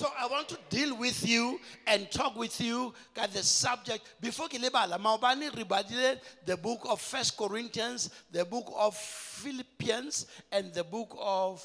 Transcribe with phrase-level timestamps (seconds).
[0.00, 4.14] So I want to deal with you and talk with you at the subject.
[4.18, 11.14] Before Maubani rebadile the book of First Corinthians, the book of Philippians, and the book
[11.20, 11.62] of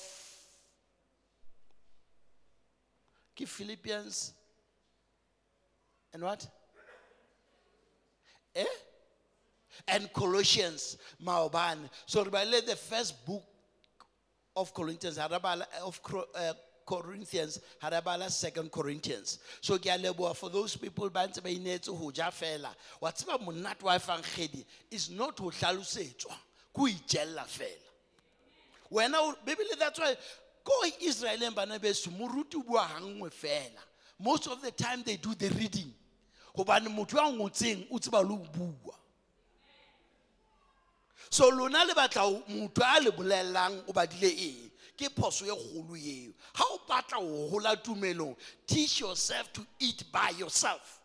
[3.38, 4.34] Philippians
[6.14, 6.46] and what?
[8.54, 8.66] Eh?
[9.88, 11.90] And Colossians, Maubani.
[12.06, 13.44] So rebadile the first book
[14.58, 16.02] of Corinthians, of
[16.36, 16.54] uh,
[16.86, 19.40] Corinthians, harabala second Corinthians.
[19.62, 22.70] So ke for those people ba ntse ba inetse ho ja fela.
[23.02, 26.36] Wa tseba monate wa efankgedi is not ho hlalosetswa,
[26.74, 27.90] ke ho itjella fela.
[28.92, 30.16] Wena Bibele that's why
[30.64, 33.82] ko Israel and bana beso moruti bua hangwe fela.
[34.20, 35.94] Most of the time they do the reading.
[36.56, 38.94] Hobane motho a ngotseng o tseba bua.
[41.30, 43.94] so lona le batla ho- motho a le bolelelang o
[44.98, 46.34] ke phoso e kgolo eo.
[46.54, 48.36] Ha o batla ho hola tumelong
[48.68, 51.02] teach yourself to eat by yourself.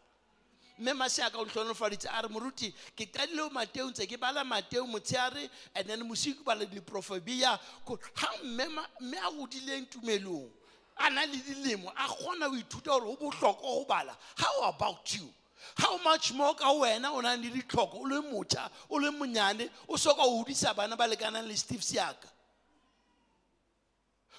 [0.79, 4.87] Mme maseaka o ntlhonofaditse a re moruti ke qadile ho mateo ntse ke bala mateo
[4.87, 10.49] motsheare and then mosigo ke bala diprofebia Ko- ha mme a godileng tumelong
[10.97, 14.17] a na le dilemo a kgona ho ithuta gore ho bohlokwa ho bala.
[14.37, 15.29] How about you?
[15.77, 19.69] How much more ka wena o nang le ditlhoko o le motjha o le monyane
[19.87, 22.29] o soka o hodisa bana ba lekanang le steve seaka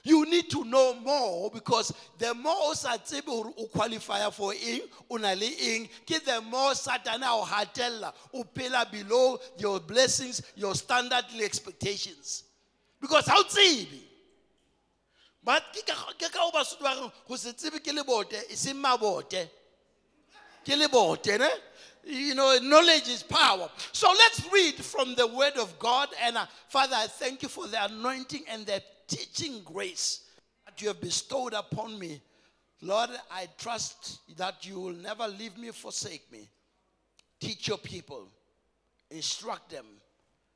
[0.03, 5.33] you need to know more because the more o sa qualifya for eng o na
[5.33, 5.49] le
[6.25, 8.43] the more satan a o hatella o
[8.91, 12.43] below your blessings your standard expectations.
[12.99, 13.43] Because ha o
[15.43, 17.81] but ke ka ke ka o ba reng go se tsebe e
[20.65, 21.49] ke lebote ne?
[22.03, 23.69] You know knowledge is power.
[23.91, 26.09] So let's read from the word of god.
[26.23, 30.25] And uh, father i thank you for the anointing and the teaching grace
[30.65, 32.21] that you have bestowed upon me
[32.81, 36.49] lord i trust that you will never leave me forsake me
[37.39, 38.27] teach your people
[39.11, 39.85] instruct them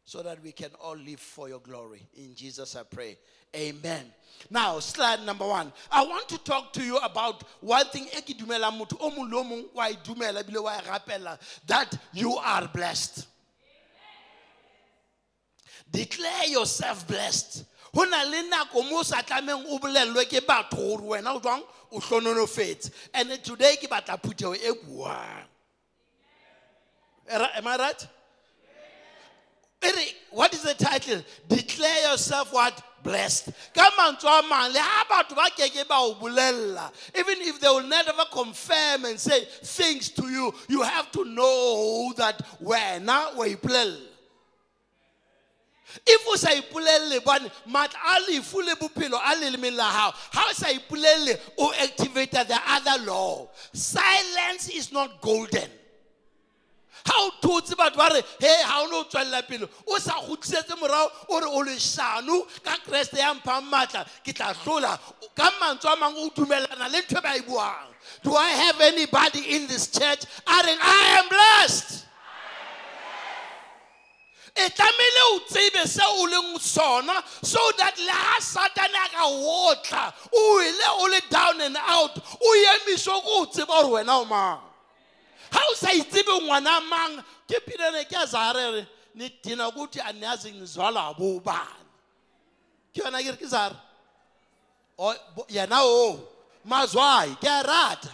[0.05, 2.07] so that we can all live for your glory.
[2.15, 3.17] In Jesus I pray.
[3.55, 4.05] Amen.
[4.51, 5.73] Now, slide number one.
[5.91, 8.07] I want to talk to you about one thing
[11.67, 13.27] that you are blessed.
[15.91, 17.63] Declare yourself blessed.
[17.95, 21.39] Ho na le nako mo o sa tlamehang o bolellwe ke batho hore wena o
[21.39, 22.91] jwang o hlononofetse.
[23.13, 25.45] And today ke batla phutheho e buang.
[27.29, 28.07] Am I right?
[30.31, 31.23] What is the title?
[31.47, 32.81] Declare yourself what?
[33.01, 33.51] Blessed.
[33.73, 35.47] Ka mantswe a mang, le ha batho ba
[35.87, 41.11] ba o Even if they will never confirm and say things to you, you have
[41.11, 44.14] to know that wena wa ipolella.
[46.05, 50.45] If o sa ipolelle bane matla a lefu le bophelo a lelemeng la hao ha
[50.49, 53.47] o sa ipolelle o activate the other law.
[53.73, 55.69] Silence is not golden.
[57.05, 59.69] Ha o thotse batho ba re he ha o ne o tswelela pele.
[59.87, 64.53] O sa kgutlisetse morao o re o leshano ka kreste ya mphang maatla ke tla
[64.53, 64.99] hlola
[65.35, 67.93] ka mantswe a mang o dumelana le ntho ba e buang.
[68.23, 70.25] Do i have anybody in this church?
[70.47, 72.05] A reng i am blessed
[74.55, 79.23] e tlamehile o tsebe se o leng sona so that le ha satane a ka
[79.27, 84.21] otla o wele o le down and out o emiswe ko o tseba gore wena
[84.21, 84.59] o mang.
[85.51, 91.85] Ha o sa itsebe ngwana mang ke philene ke azarere nidina ukuthi aniyazi ngizwala abobani
[92.93, 93.47] ke yona ke re ke
[95.35, 96.19] bo- yena o
[96.65, 98.09] mazwai ke a rata.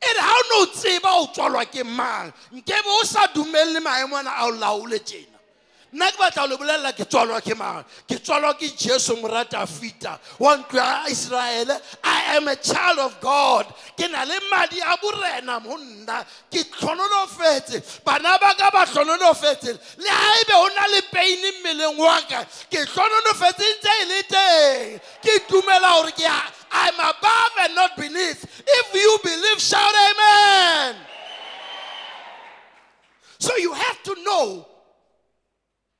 [0.00, 2.32] E re ha o ne o tseba o tswalwa ke mang?
[2.52, 5.35] Nkebe o sa dumelle maemo ana a o laole tjena
[5.96, 7.84] nna ke batla le bolelela ke tswalwa ke mang?
[8.06, 13.20] Ke tswalwa ke jesu morata fita wa ntlo ya israele i am a child of
[13.20, 13.66] god.
[13.96, 19.72] Ke na le madi a borena mo nna ke tlhononofetse bana ba ka ba tlhononofetse
[19.98, 24.22] le ha ebe o na le paine mmeleng wa ka ke tlhononofetse ntse e le
[24.28, 25.00] teng.
[25.24, 28.44] Ke dumela gore ke i'm above and not beneath.
[28.44, 30.96] If you believe shout amen.
[33.38, 34.75] So you have to know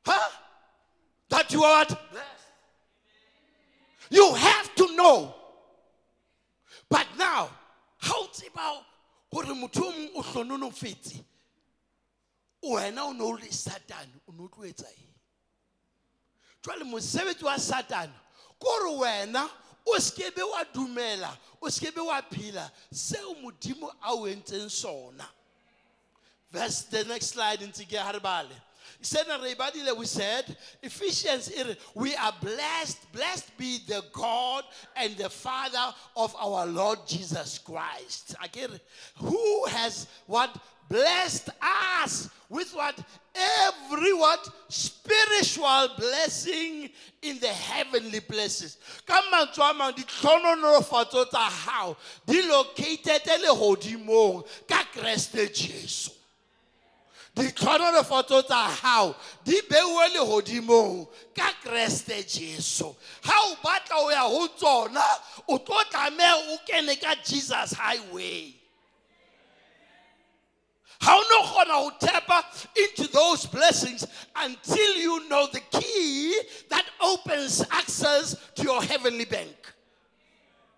[0.07, 0.31] huh?
[1.29, 1.89] that you are what?
[2.11, 2.27] Blessed.
[4.11, 5.35] You have to know.
[6.89, 7.51] But now,
[7.99, 8.79] how tseba
[9.33, 11.25] gore motho o mong o hlononofetse
[12.65, 15.15] wena o ne o le satane o ne o tlo etsa eng
[16.63, 18.13] jwale mosebetsi wa satane
[18.59, 19.49] kore wena
[19.87, 25.29] o sekebe wa dumela o sekebe wa phela seo modimo a o entseng sona
[26.51, 28.55] verse the next slide ntse ke ha re bale
[29.01, 31.51] sena re badile we said ephesians
[31.95, 34.65] we are blessed blessed be the god
[34.97, 38.35] and the father of our lord jesus christ.
[38.43, 38.71] Again,
[39.17, 40.57] who has what?
[40.89, 42.97] Blessed us with what?
[43.35, 44.49] Every what?
[44.69, 46.91] Spiritual blessing
[47.23, 48.79] in the heavenly places.
[49.05, 54.85] Come ka mantswe a mang ditlhononofatso tsa gago di located legodimong ka
[57.37, 64.11] kreste jesu ditlhononofatso tsa gago di beuwe legodimong ka kreste jesu ga o batla o
[64.11, 65.05] ya go tsona
[65.49, 68.55] o tlo tlameya o kene ka jesus highway
[71.01, 74.07] how no gonna tap into those blessings
[74.37, 79.57] until you know the key that opens access to your heavenly bank.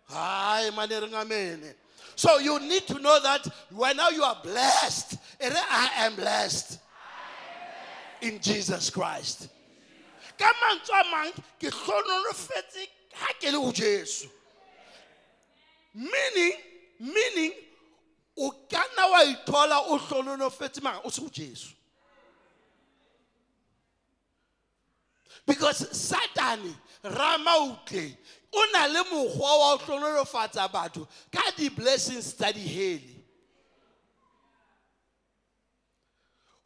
[0.08, 1.74] Hi, amen.
[2.18, 5.18] So you need to know that when now you are blessed.
[5.40, 6.80] And I am blessed
[8.20, 9.48] in Jesus Christ.
[10.36, 12.88] Ka mantswe a mang ke hlonolofetse
[13.54, 14.28] ho.
[15.94, 16.52] Meaning,
[16.98, 17.52] meaning
[18.36, 21.68] o ka nna wa ithola o hlononofetse mara o se go jesu
[25.46, 26.74] because satane
[27.04, 28.16] ramautle
[28.52, 33.18] o na le mokgwa wa go hlonolofatsa batho ka di-blessings tsa dihele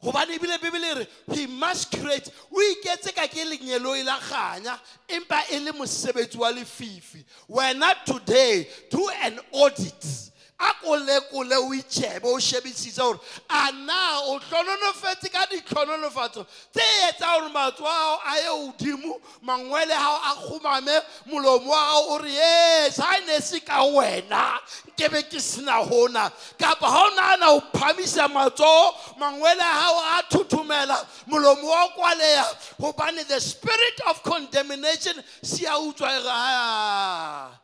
[0.03, 2.29] gobane ebile bebele re he must create.
[2.51, 7.23] O iketse ka ke lenyelo e la kganya empa e le mosebetsi wa lefifi.
[7.49, 10.31] Wena today do an audit
[10.63, 13.19] a ko lekole o itšhebe o shebisitse gore
[13.49, 19.93] a na o tlhononofetse ka ditlhononofatso tse etsa gore matso ao a ye godimo mangwele
[19.93, 24.59] gao a kgomame molomo wa gago o re yes ga ne se ka wena
[24.97, 30.01] ke be ke sena gona kapa ga o naana o phamisa matsogo mangwele a gago
[30.17, 32.45] a thuthumela molomo wa kwaleya.
[32.79, 37.62] Gobane the spirit of condemnation se a utswa e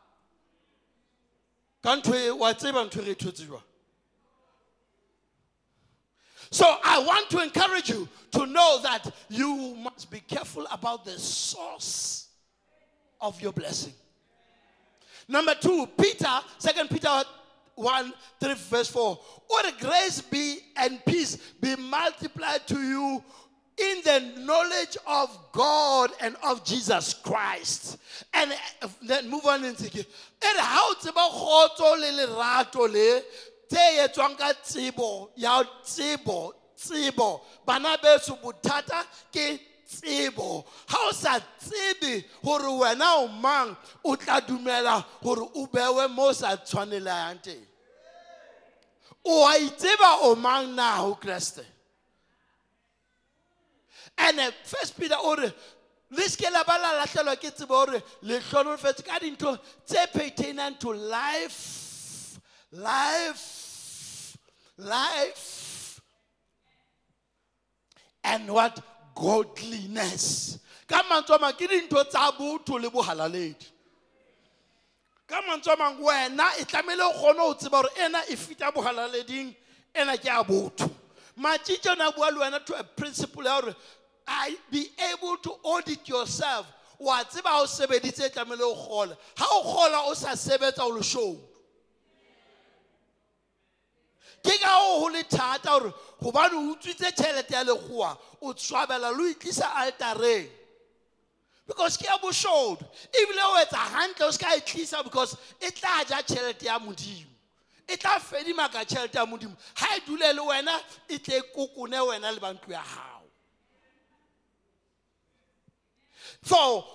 [1.83, 3.47] ka ntho wa tseba ntho re thotse
[6.51, 11.19] so I want to encourage you to know that you must be careful about the
[11.19, 12.27] source
[13.21, 13.93] of your blessing.
[15.27, 17.21] Number two, Peter, Second Peter
[17.75, 19.19] 1, 3, verse 4.
[19.47, 23.23] What grace be and peace be multiplied to you
[23.81, 27.97] in the knowledge of God and of Jesus Christ.
[28.33, 30.07] And uh, then move on into it.
[30.45, 33.21] And how to kgotso le lerato le
[33.69, 38.37] tse etswang ka tsebo ya tsebo tsebo bana beso
[39.89, 46.07] tsebo ha o sa tsebe gore wena o mang o tla dumela gore o bewe
[46.09, 47.65] mo o sa tshwanelang teng
[49.25, 51.65] o a itseba o mang na ho kreste
[54.19, 55.53] and first peter o re
[56.11, 60.79] le seke la ba la latlhelwa ke tsebo gore le tlhonofetse ka dintho tse pertainang
[60.79, 62.39] to life
[62.71, 64.37] life
[64.77, 65.59] life
[68.23, 68.79] and what
[69.15, 70.59] godliness.
[70.87, 73.67] Ka mantswe a mang ke dintho tsa botho le bohalaledi.
[75.27, 78.71] Ka mantswe a mang wena e tlamehile o kgone go tseba gore ena e fita
[79.95, 80.89] ena ke a botho.
[81.37, 83.61] Matšitše o ne a to a principle ya
[84.29, 86.67] I be able to audit yourself.
[86.99, 89.17] Wa tseba ha o sebeditse tlamehile o gola
[94.43, 99.11] ke ka o go le thata gore gobane o utswitse tšhelete ya legoa o swabela
[99.11, 100.49] le o itlisa altareng.
[101.67, 102.85] Because ke ya boshodu.
[103.13, 106.79] Ebile o etsa hantle o se ka e tlisa because e tla ja tšhelete ya
[106.79, 107.27] modimo.
[107.87, 109.55] E tla fedima ka tšhelete ya modimo.
[109.75, 113.18] Ga e dule le wena e tle kokone wena le bantlo ya gago
[116.41, 116.85] for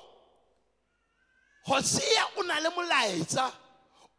[1.64, 3.52] hosea o na le molaetsa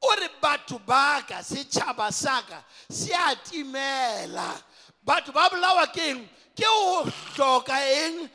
[0.02, 4.62] o re batho ba ka setšhaba sa ka se a timela.
[5.06, 6.30] Batho ba bolawa ke eng?
[6.56, 7.04] Ke go
[7.36, 8.30] hloka eng?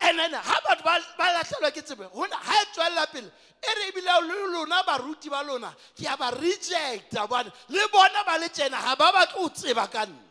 [0.00, 3.30] And then ha batho ba latlhelwa ke tsebo ga e tswelela pele
[3.62, 8.48] ebile le lona baruti ba lona ke a ba rejecta bone le bona ba le
[8.48, 10.23] tsena ga ba batle go tseba ka nna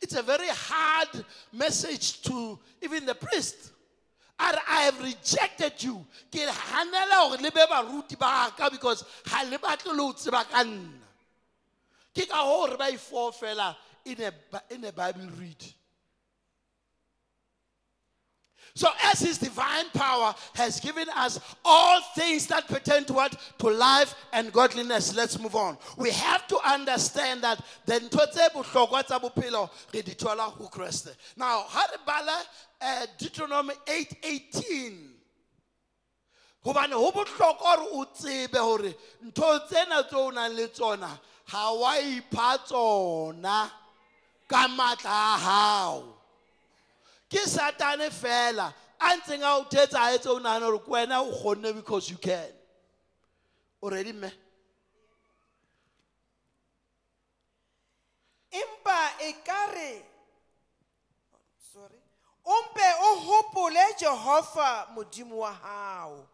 [0.00, 3.72] it's a very hard message to even the priest.
[4.38, 6.04] I have rejected you.
[6.30, 6.54] Because.
[12.14, 15.64] Ke ka ho re ba e fofela in a Bible read.
[18.74, 23.36] So, as His divine power has given us all things that pertain to what?
[23.58, 25.14] To life and godliness.
[25.14, 25.76] Let's move on.
[25.98, 28.00] We have to understand that the.
[31.36, 32.42] Now, ha re bala
[32.80, 35.12] uh, Deuteronomy 8:18
[36.64, 41.72] hobane ho bohlokwa hore o tsebe hore ntho tsena tse o nang le tsona ha
[41.72, 43.70] wa ipha tsona
[44.48, 46.21] ka matla a hao
[47.32, 51.24] ke satane fela a ntseng a o thetsa a etse o nahana gore ke wena
[51.24, 52.52] o kgonne because you can.
[53.80, 54.30] O ready mme?
[58.52, 60.02] Empa e ka re
[61.72, 61.96] sorry
[62.44, 66.28] o mpe o hopole jehova modimo wa hao.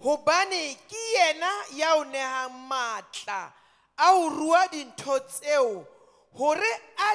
[0.00, 3.52] Hobane ke yena ya o nehang matla
[3.98, 5.86] a ho rua dintho tseo
[6.32, 7.14] hore a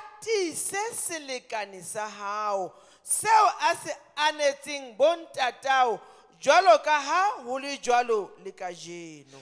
[0.94, 2.72] selekane sa hao
[3.04, 6.00] seo a se anetseng bontatao
[6.42, 9.38] jwalo ka ha ho le jwalo le kajeno.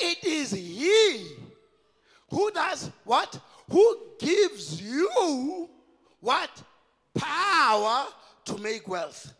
[0.00, 1.36] It- is he
[2.30, 3.38] who does what?
[3.70, 5.68] Who gives you
[6.20, 6.50] what?
[7.14, 8.06] Power
[8.44, 9.32] to make wealth.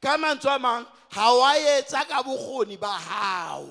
[0.00, 3.68] Ka mantswe a mang ha wa etsa ka bokgoni ba hao.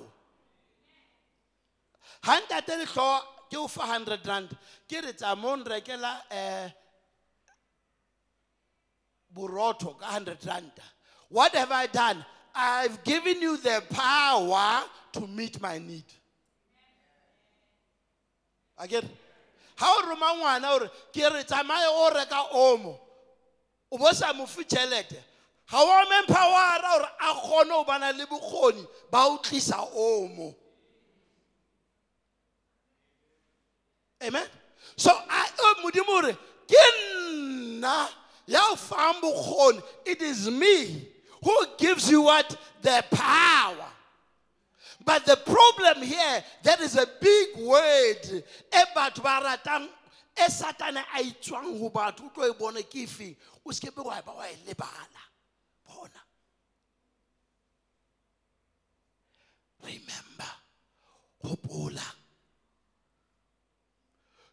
[2.23, 4.49] Ha ntate lehlooho ke o fa hundred rand
[4.89, 6.71] ke re tsa mo nrekela um
[9.99, 10.83] ka hundred ranta
[11.33, 12.23] what have i done?
[12.53, 16.05] I've given you the power to meet my need.
[18.77, 19.09] A ke re
[19.77, 22.09] ha o roma ngwana ore ke re tsamaye o
[22.53, 22.99] omo.
[23.91, 25.17] O bo sa mo fe tšhelete
[25.71, 28.87] ga wa mempowera gore a kgone go bana le bokgoni
[29.81, 30.55] o omo.
[34.23, 34.47] Amen?
[34.95, 35.73] So I- o
[36.05, 36.37] gore
[36.67, 38.07] ke nna
[40.05, 41.07] it is me
[41.43, 42.57] who gives you what?
[42.81, 43.85] The power.
[45.05, 48.43] But the problem here there is a big word
[59.83, 60.49] remember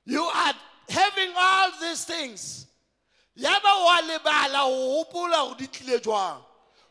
[0.05, 0.55] you are
[0.89, 2.67] having all these things
[3.41, 6.45] ya ba wa lebala go gopola go di tlile jwang?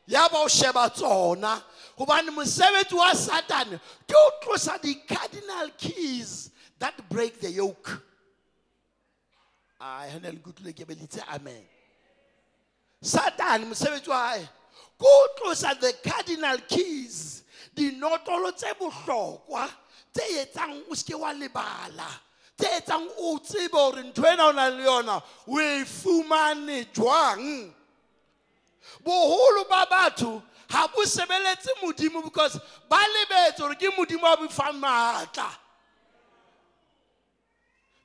[0.08, 1.62] Ya ba o sheba tsona.
[1.98, 8.01] Gobane mosebetsi wa satane ke o tlosa di-cardinal keys that break the yoke.
[9.79, 11.62] A hene le kutlwile ke belitse amen.
[13.03, 14.41] Satane mosebetsi wa hae
[14.98, 17.44] ke o tlosa the cardinal keys
[17.75, 19.70] dinotolo tse bohlokwa
[20.13, 22.10] tse etsang o seke wa lebala
[22.59, 27.73] tse etsang o tsebe gore ntho ena o nang le yona o e fumane jwang?
[29.03, 34.79] Boholo ba batho ha bo sebeletse modimo because ba lebetse gore ke modimo a bofang
[34.81, 35.49] maatla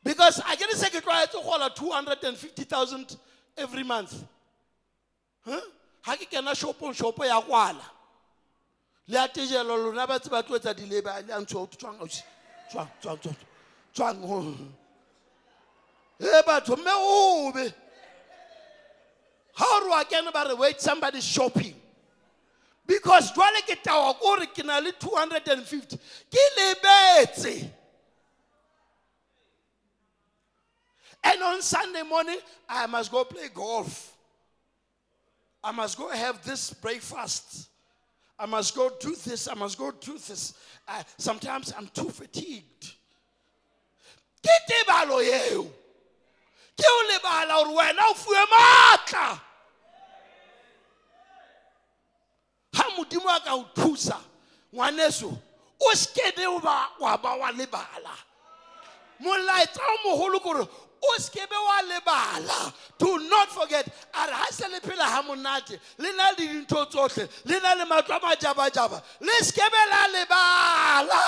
[0.04, 3.16] because a ke re se ke tlwaetse go gola 250000
[3.56, 4.23] every month.
[5.46, 7.82] Ha ke kena shopong shopo ya kwala.
[9.08, 12.23] Le a tejelo lona ba tse ba tlo etsa dileba le a ntsho tswang ausi,
[12.70, 13.53] tswang tswang tswang
[14.03, 14.57] ho
[16.19, 17.75] e batho mme obe
[19.55, 21.75] ha o re wa kene ba re wait somebody shopping.
[22.87, 25.99] Because jwale ke tawa ko re ke na le 250
[26.31, 27.71] ke lebetse.
[31.23, 34.13] And on sunday morning i must go play golf.
[35.63, 37.69] I must go have this breakfast.
[38.39, 39.49] I must go do this.
[39.49, 40.55] I must go do this.
[41.17, 42.95] Sometimes i'm too fatigued
[44.45, 45.65] ke tebalo yeo
[46.77, 49.41] ke o lebala gore wena o fuwe maatla
[52.75, 54.19] ha modimo a ka o thusa
[54.75, 55.33] ngwaneso
[55.81, 58.15] o sekebe wa ba wa lebala.
[59.21, 62.73] Molaetsa o mogolo kore o sekebe wa lebala.
[62.99, 66.87] Do not forget a re ha se le phela ha monate le na le dintho
[66.87, 71.21] tsotlhe le na le matlo majabajaba le sekebe la lebala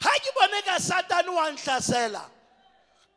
[0.00, 2.24] ha ke bone ka satane wa nhlasela.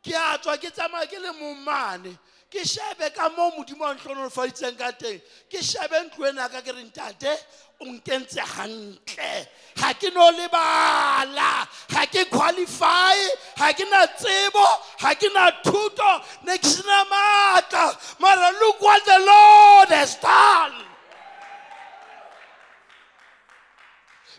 [0.04, 2.18] Ke a tswa ke tsamaya ke le momane
[2.54, 5.18] ke shebe ka moo modimo wa ntlhonolofaditseng ka teng.
[5.50, 7.32] Ke shebe ntlo ena ka ke re ntate
[7.80, 9.32] o nkentse hantle.
[9.74, 11.66] Ga ke no lebala.
[11.90, 13.18] Ga ke qualify.
[13.58, 14.66] Ga ke na tsebo.
[15.02, 16.12] Ga ke na thuto.
[16.46, 20.93] Ne ke sena maatla mara look what the lord has done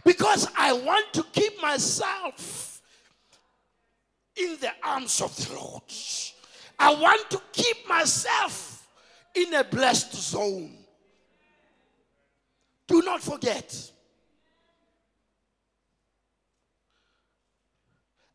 [0.05, 2.81] because I want to keep myself
[4.37, 5.81] in the arms of the Lord.
[6.77, 8.87] I want to keep myself
[9.33, 10.77] in a blessed zone.
[12.87, 13.91] Do not forget.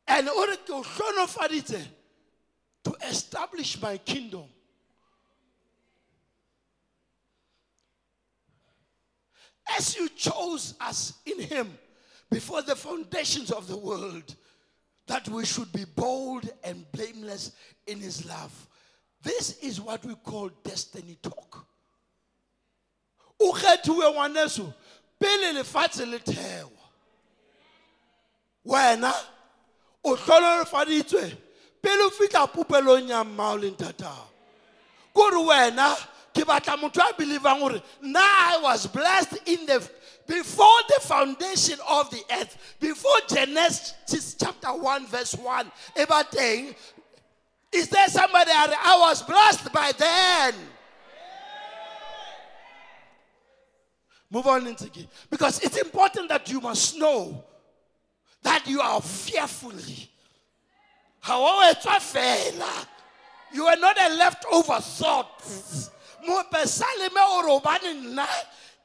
[0.08, 0.82] And order to
[3.08, 4.44] establish my kingdom.
[9.80, 11.78] As you chose us in him
[12.30, 14.36] before the foundations of the world,
[15.06, 17.52] that we should be bold and blameless
[17.86, 18.68] in his love.
[19.22, 21.64] This is what we call destiny talk.
[23.40, 24.74] o kgethiwe ngwaneso
[25.18, 26.66] pele lefatshe
[28.66, 29.14] wena
[30.04, 31.36] o hlonolofaditswe
[31.80, 34.28] pele o fitlha popelong ya mmao le ntatao
[35.14, 35.96] kore wena
[36.34, 37.82] ke batla
[38.16, 39.90] i was blessed in the
[40.26, 46.74] before the foundation of the earth before genesis chapter 1 verse 1 e ba teng
[47.72, 50.54] is there somebody i was blessed by then
[54.30, 55.08] Move on into it.
[55.28, 57.42] Because it's important that you must know
[58.42, 60.08] that you are fearfully.
[61.20, 61.78] However,
[63.52, 65.90] you are not a leftover thought.
[66.26, 68.26] Mo pesaleme o re hobane nna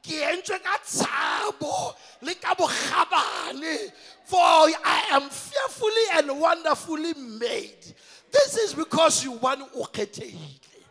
[0.02, 3.92] ke entswe ka tshabo le ka bokgabane
[4.24, 7.94] for I am fearfully and wonderfully made.
[8.32, 10.82] This is because you want o kgethehile.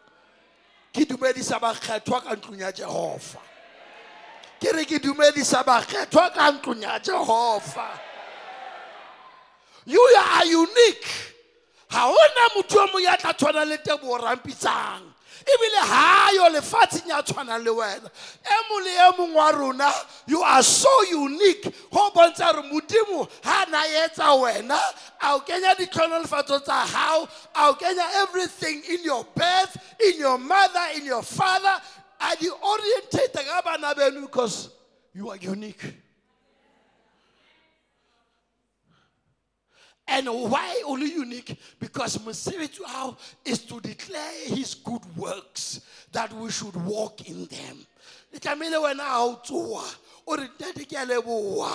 [0.93, 3.41] Ke dumedisa bakgethwa ka ntlong ya Jehova.
[4.59, 7.89] ke re ke dumedisa bakgethwa ka ntlong ya jehova
[9.85, 11.34] you are unique
[11.89, 15.15] ga ona motho o mong ya tla tshwana le tebo rampitsang
[15.45, 18.09] ebile ga lefatsheng ya tshwanang le wena.
[18.43, 19.91] E mong le e mong wa rona
[20.27, 21.63] you are so unique.
[21.91, 24.79] Go bontsha gore modimo ga na etsa wena
[25.21, 30.37] a o kenya ditlhonolofatso tsa gago a o kenya everything in your birth in your
[30.37, 31.81] mother in your father.
[32.19, 34.69] A di orientate ka bana beno because
[35.13, 36.04] you are unique
[40.07, 41.59] and why only unique?
[41.79, 45.81] Because wa is to declare his good works
[46.11, 47.85] that we should walk in them.
[48.31, 49.85] Le tlamehile wena ga
[50.27, 51.71] o re ntete ke a leboa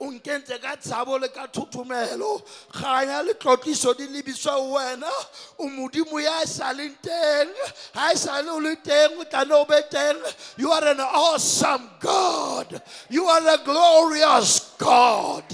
[0.00, 5.10] o nkentse ka tshabo le ka thothomelo ganya le di lebiswa wena.
[5.58, 7.48] O modimo ya e sa leng teng
[7.94, 10.20] ga e sa le o le teng o tlane o be teng.
[10.58, 12.82] You are an awesome god.
[13.08, 15.44] You are a glorious god.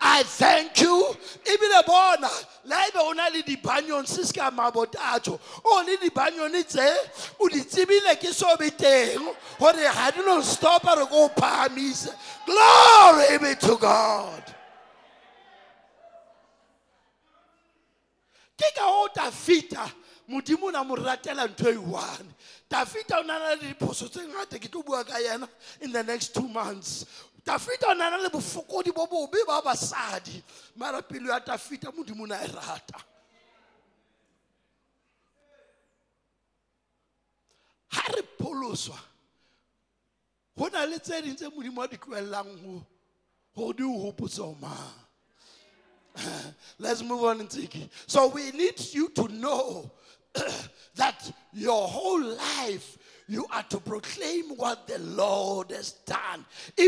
[0.00, 1.14] I thank you.
[1.44, 2.30] Ebile bona
[2.64, 6.86] la ebe o na le dibanyong se se ka mabotatso o le dibanyone tse
[7.40, 11.28] o di tsebile ke so be teng gore ga di no stopa re ko o
[11.28, 12.14] phahamise.
[12.46, 14.44] Glory be to god.
[18.56, 19.90] Ke ka o tafita
[20.28, 22.34] modimo o na mo ratela ntho e one.
[22.70, 25.48] Tafita o na na le diphoso tse ngata ke tlo bua ka yena
[25.80, 27.04] in the next two months
[27.44, 30.42] tafita na na le bofokodi bo bobe ba basadi.
[30.76, 32.98] Mara pelo ya tafita modimo na e rata.
[37.88, 38.98] Ha re pholoswa
[40.56, 42.84] go na le tse ding tse modimo a di tloelelang
[43.54, 44.94] gore di o hopotse o mang?
[46.78, 47.90] Let's move on and take it.
[48.06, 49.90] So we need you to know
[50.94, 56.44] that your whole life you are to proclaim what the Lord has done.
[56.78, 56.84] Or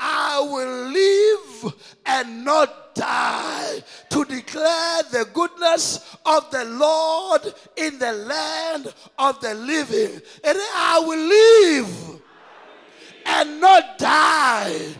[0.00, 1.74] I will live
[2.06, 9.54] and not die to declare the goodness of the Lord in the land of the
[9.54, 10.20] living.
[10.44, 12.20] And I will live
[13.26, 14.94] and not die.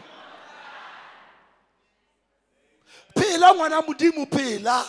[3.82, 4.85] modimo phela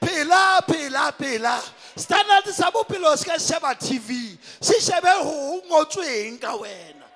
[0.00, 1.62] phela phela phela
[1.98, 7.06] standard sa bophelo se ka sheba tv se shebe ho ngotsweng ka wena.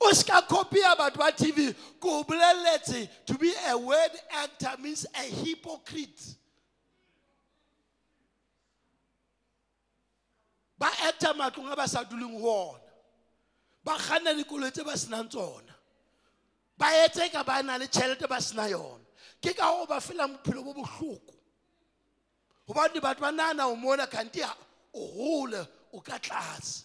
[0.00, 5.06] O se ka copya batho ba tv ko boleletse to be a word actor means
[5.14, 6.36] a hypocrite.
[10.78, 12.80] Ba actor matlong a ba sa duleng ho ona.
[13.84, 15.74] Ba kganna dikoloi tse ba senang tsona.
[16.78, 19.04] Ba etse ka ba na le tšhelete ba sena yona.
[19.42, 20.84] Ke ka go ba fela bophelo bo
[22.68, 24.42] gobane batho ba nana o mona kante
[24.94, 26.84] o gole o ka tlase.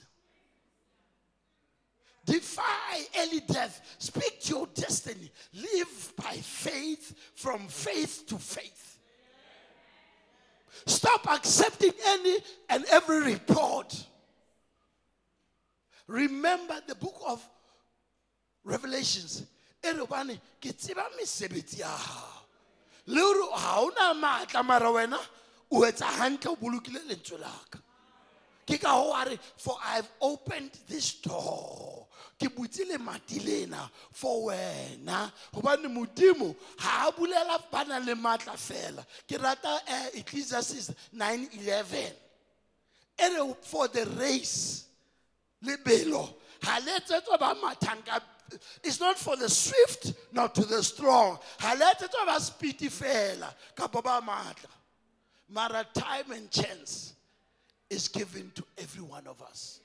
[2.26, 3.82] Defy early death.
[3.98, 5.30] Speak to your destiny.
[5.54, 8.98] Live by faith from faith to faith.
[10.86, 12.38] Stop accepting any
[12.70, 14.08] and every report.
[16.08, 17.46] Remember the book of
[18.64, 19.44] revelations.
[19.84, 22.44] E re bane ke tseba mesebetsi ya gago
[23.08, 25.20] le gore ga o na maatla mara wena
[25.74, 27.38] o etsa hantle o bolokile lentswe
[28.66, 32.08] ke ka go a re for i've opened this door.
[32.40, 35.32] Ke butse lemati lena for wena.
[35.54, 39.06] Gobane modimo ga a bulela ba na le maatla fela.
[39.28, 42.12] Ke rata uh, ecclesiastes 9 11
[43.20, 44.86] e for the race
[45.64, 47.56] lebelo ga ba
[48.84, 51.38] it's not for the swift not to the strong.
[51.60, 54.83] Ga le etsetswa ba speedy fela kapa ba maatla
[55.54, 57.14] mara time and chance
[57.90, 59.80] is given to every one of us.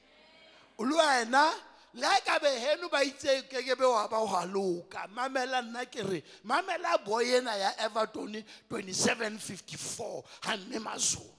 [0.78, 1.50] Le wena
[1.94, 5.84] le a ka be heno ba itse ke ke be wa ba wa mamela nna
[5.90, 11.30] ke re mamela boy ena ya everton 2754 ha mme mazulu.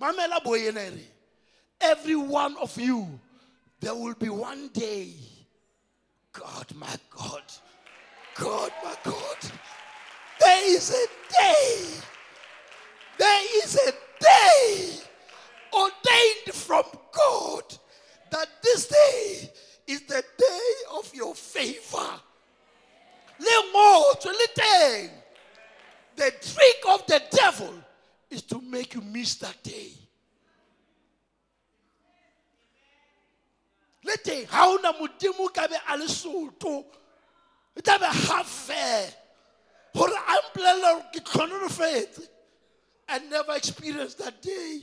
[0.00, 1.06] Mamela boy ena re
[1.80, 3.20] every one of you
[3.80, 5.12] there will be one day
[6.32, 7.42] god my god
[8.38, 9.38] god my god
[10.40, 12.02] there is a day
[13.22, 14.98] there is a day
[15.72, 16.82] ordained from
[17.12, 17.62] God
[18.32, 19.50] that this day
[19.86, 22.20] is the day of your favor.
[26.16, 27.74] The trick of the devil
[28.28, 29.92] is to make you miss that day.
[34.04, 36.84] Le teng ha ona modimo ka be a le soto.
[37.76, 39.08] E tla be half fair.
[39.94, 42.31] Gore a mpolella gore ke tlhonolofetse
[43.12, 44.80] and never experience that day.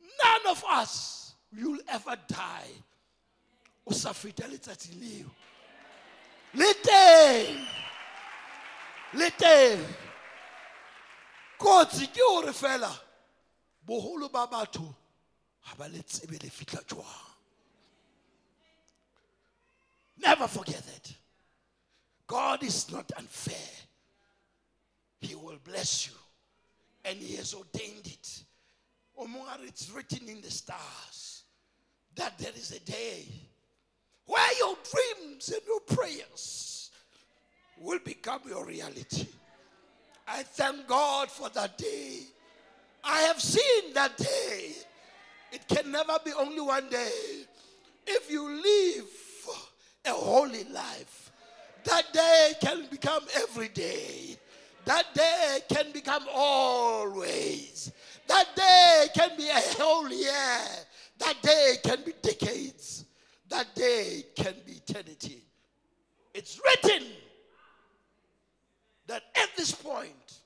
[0.00, 2.70] None of us will ever die.
[3.86, 5.30] O sa feta letsatsi leo.
[6.54, 7.66] Le teng.
[9.14, 9.84] Le teng.
[11.58, 12.92] Kotsi ke hore fela
[13.86, 14.94] boholo ba batho
[15.60, 17.04] ha ba le tsebe le fitla jwang.
[20.18, 21.12] Never forget that.
[22.28, 23.56] God is not unfair.
[25.20, 26.21] He will bless you.
[27.04, 28.42] And He has ordained it.
[29.18, 31.44] Omar, it's written in the stars
[32.16, 33.26] that there is a day
[34.26, 36.90] where your dreams and your prayers
[37.78, 39.26] will become your reality.
[40.26, 42.20] I thank God for that day.
[43.04, 44.72] I have seen that day.
[45.52, 47.44] It can never be only one day.
[48.06, 49.06] If you live
[50.04, 51.30] a holy life,
[51.84, 54.36] that day can become every day.
[54.84, 57.92] That day can become always.
[58.26, 60.58] That day can be a whole year.
[61.18, 63.04] That day can be decades.
[63.48, 65.44] That day can be eternity.
[66.34, 67.06] It's written
[69.06, 70.40] that at this point,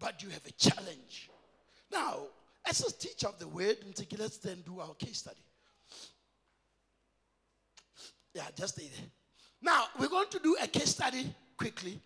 [0.00, 1.30] but you have a challenge.
[1.92, 2.20] Now,
[2.66, 3.76] as a teacher of the word,
[4.18, 5.42] let's then do our case study.
[8.34, 9.06] Yeah, just stay there.
[9.60, 12.00] Now, we're going to do a case study quickly.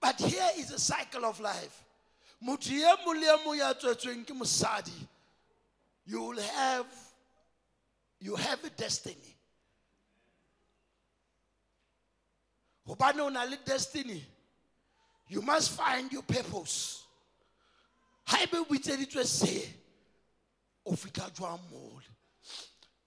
[0.00, 1.84] But here is a cycle of life.
[6.06, 6.86] You will have
[8.20, 9.36] you have a destiny.
[12.86, 14.24] Hobane o na le destiny.
[15.28, 17.04] You must find your purpose.
[18.26, 19.68] Haebe o bitseditswe se
[20.86, 20.92] o
[21.70, 22.00] moo.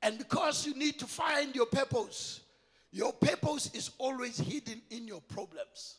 [0.04, 2.41] And because you need to find your purpose,
[2.92, 5.98] your purpose is always hidden in your problems.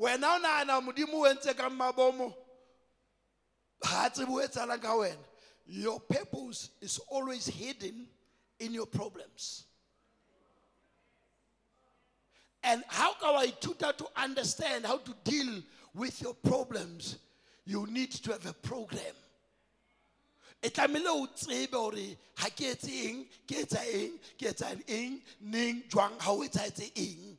[0.00, 2.34] wena o nagana modimo o entse ka mmabomo
[3.82, 5.24] ga a tsebe o etsalang ka wena.
[5.66, 8.06] Your purpose is always hidden
[8.58, 9.64] in your problems.
[12.62, 15.62] And how can I tutor to understand how to deal
[15.94, 17.18] with your problems?
[17.64, 19.14] You need to have a program
[20.62, 25.20] e tlamehile o tsebe gore ga ke etse eng ke etsa eng ke etsa eng
[25.40, 27.38] neng jwang ga o etsaetse eng.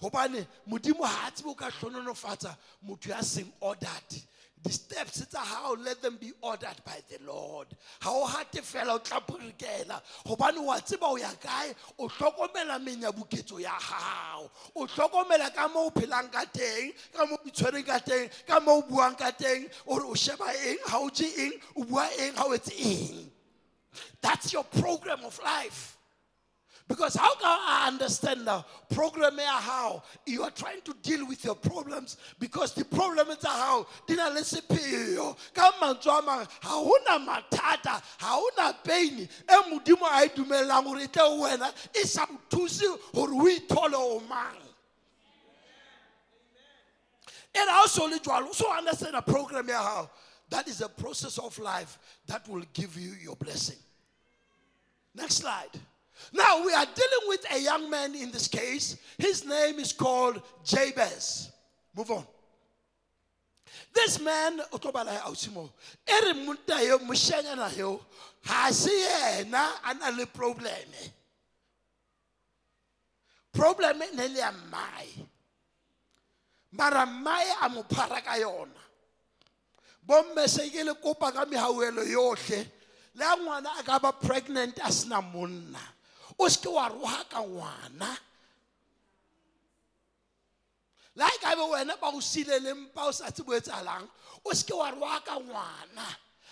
[0.00, 1.70] Gobane modimo ga a tsebe o ka
[2.82, 4.10] motho ya seng ordered
[4.62, 7.68] the steps tsa gago let them be ordered by the lord.
[8.02, 11.74] Ga o gate fela o tla porekela gobane wa tseba o ya kae?
[11.98, 17.36] O tlhokomela menyabuketso ya gago o tlhokomela ka mo o phelang ka teng ka mo
[17.36, 19.68] o itshwereng ka teng ka mo o buang ka teng?
[19.86, 20.78] Ore o sheba eng?
[20.86, 21.52] Ga o je eng?
[21.76, 22.34] O bua eng?
[22.34, 23.30] Ga o etse eng?
[24.20, 25.97] That's your program of life.
[26.88, 31.44] Because how can I understand the program here how you are trying to deal with
[31.44, 32.16] your problems?
[32.40, 38.02] Because the problem is how dina le sepheo ka mantswe a mang ga gona mathata
[38.18, 39.20] ga gona pain.
[39.20, 41.06] E modimo a e dumellang gore
[41.38, 41.70] wena.
[41.94, 44.52] E sa o thuse gore o ithole
[47.54, 50.08] and also le jwalo so understand a program how
[50.48, 53.76] that is a process of life that will give you your blessing.
[55.14, 55.78] Next slide
[56.32, 58.96] Now we are dealing with a young man in this case.
[59.16, 61.50] His name is called Jabez.
[61.96, 62.26] Move on.
[63.94, 65.70] This man, o tlo bala ya ausi mo.
[66.06, 68.00] E re monna yo moshanyana yo
[68.44, 71.10] ha se yena a na le probleme.
[73.52, 75.26] Probleme e ne le ya mmae.
[76.72, 78.82] Mara mmae a mo phara ka yona.
[80.06, 82.66] Bomme se ke le kopa ka mehauelo yohle.
[83.14, 85.20] Le ngwana a ka ba pregnant a sena.
[86.38, 88.16] O se ke wa roha ka ngwana.
[91.18, 94.06] le ekabe wena ba go sile le mpa o sa tsebo etsalang
[94.44, 96.06] o seke wa roaka ngwana.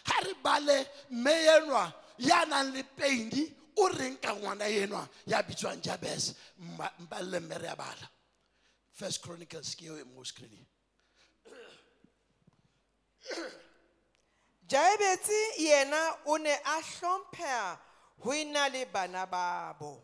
[0.05, 3.46] Ga re bale mme enwa ya nang le peini
[3.77, 8.11] o reng ka ngwana enwa ya bitswang jabes mpa le mme re ya bala.
[8.92, 10.66] First chronicles ke eo e mo screening.
[14.66, 17.79] Jaebetse yena o ne a hlompheha
[18.23, 20.03] ho ena le bana babo.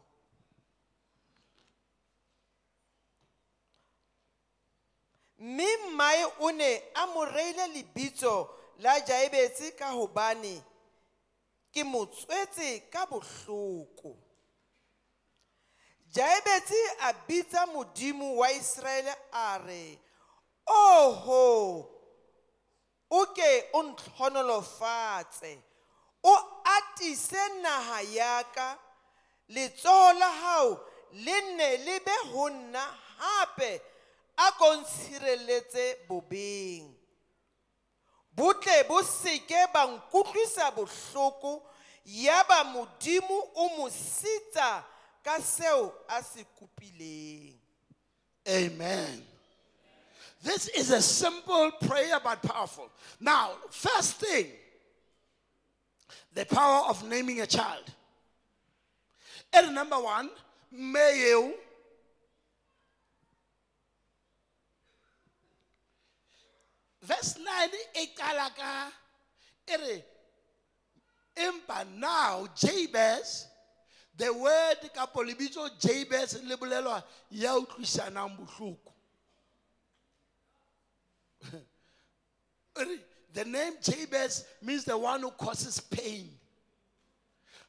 [5.38, 8.48] Mme mmae o ne a mo reile lebitso
[8.78, 10.62] la jaebetse ka hobane
[11.72, 14.14] ke mo tswetse ka bohloko.
[16.14, 19.98] Jaebetse a bitsa modimo wa israele a re
[20.66, 21.88] oho
[23.10, 25.71] o ke o ntlhonolofatse
[26.22, 28.78] o atise naha ya ka
[29.48, 30.80] letsogo la hao
[31.12, 32.84] le nne le be ho nna
[33.18, 33.80] hape
[34.36, 36.94] a ko ntshireletse bobeng
[38.36, 41.62] butle bo seke ba nkutlwisa bohloko
[42.04, 44.84] ya ba modimo o mo sitsa
[45.24, 47.62] ka seo a se kopileng
[48.48, 49.22] Amen.
[50.42, 52.90] This is a simple prayer but powerful.
[53.20, 54.46] Now, first thing,
[56.34, 57.84] the power of naming a child.
[59.52, 60.30] And number one,
[61.14, 61.54] you
[67.02, 68.92] verse 9 e qala ka
[69.66, 70.02] e
[71.36, 73.48] empa now jabez
[74.16, 75.22] the word kapo
[75.80, 78.46] jabez le bolelwa ya utlwisanang
[83.32, 86.28] the name jabez means the one who causes pain.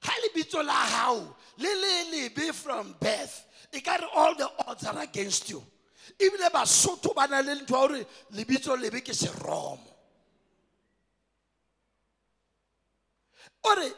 [0.01, 3.45] Ha lebitso la hao le le from birth.
[3.83, 5.63] Ka re all the odds are against you.
[6.19, 9.79] Ebile basotho ba na le ntho ya gore lebitso lebe ke seromo.
[13.63, 13.91] Ore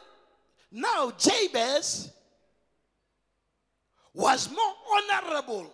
[0.70, 2.12] now jabez
[4.14, 5.72] was more honorable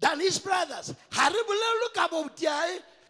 [0.00, 0.94] than his brothers.
[1.10, 2.08] Ga re bolelwe ka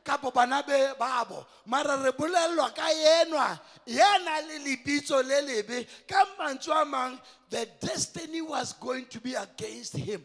[0.05, 1.47] kapo bana be babo.
[1.67, 3.59] Mara re bolelelwa ka enwa.
[3.87, 5.87] Ya na le lebitso le lebe.
[6.07, 10.23] Ka mantswe a mang the destiny was going to be against him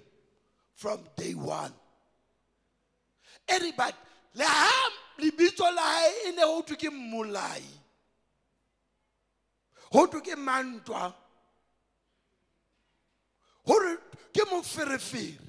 [0.76, 1.74] from day one.
[3.48, 3.94] Everybody
[4.34, 7.64] le ha lebitso la hae e ne go thwe ke mmolai.
[9.92, 11.14] Go thwe ke mantwa.
[13.66, 13.98] Gore
[14.34, 15.40] ke moferefere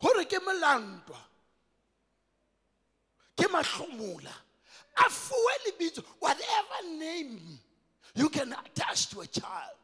[0.00, 1.20] gore ke molantwa
[3.36, 4.34] ke mahlomola
[4.96, 7.58] a fuwe lebitso whatever name
[8.14, 9.78] you can attach to a child.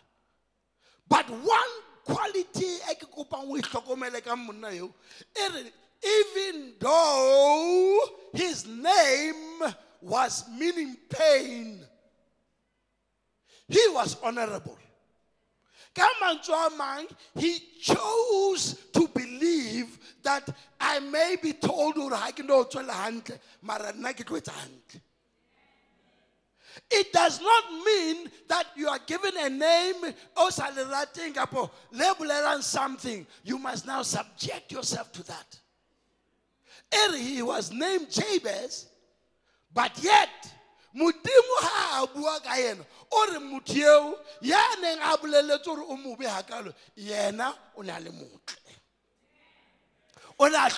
[1.09, 1.73] But one
[2.05, 4.93] quality e ke kopang o e hlokomele ka monna eo
[5.37, 5.73] e re
[6.05, 8.01] even though
[8.33, 9.63] his name
[10.03, 11.81] was meaning pain
[13.69, 14.77] he was honorable
[15.95, 20.49] ka mantswe a mang he chose to believe that
[20.81, 21.97] i may be told
[23.63, 25.01] mara nna ke tlo etsa hantle.
[26.91, 30.05] It does not mean that you are given a name
[30.37, 30.51] or
[31.93, 33.27] le bolelang something.
[33.45, 35.59] You must now subject yourself to that.
[36.93, 38.87] Ere he was named jabez
[39.73, 40.54] but yet
[40.95, 43.39] modimo ga a bua ka yena o re
[44.41, 48.59] ya neng a boleletse gore o mobe hakalo yena o le motle.
[50.39, 50.71] O ne a